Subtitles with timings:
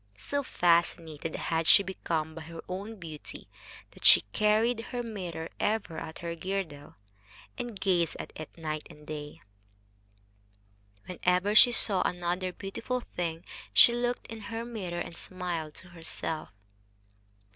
[0.17, 3.47] So fascinated had she become by her own beauty
[3.91, 6.95] that she carried her mirror ever at her girdle,
[7.55, 9.41] and gazed at it night and day.
[11.05, 13.45] Whenever she saw another beautiful thing
[13.75, 16.49] she looked in her mirror and smiled to herself.